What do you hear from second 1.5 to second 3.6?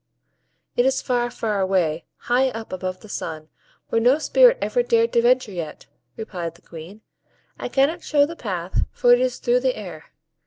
away, high up above the sun,